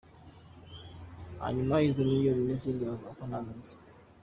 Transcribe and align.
Hanyuma 1.41 1.73
izo 1.89 2.01
miliyoni 2.09 2.59
zindi 2.61 2.81
bavuga 2.89 3.21
ntazo 3.29 3.51
nzi. 3.59 3.75